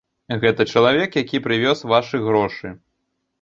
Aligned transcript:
Гэта 0.45 0.65
чалавек, 0.73 1.11
які 1.23 1.41
прывёз 1.45 1.85
вашы 1.93 2.23
грошы. 2.25 2.73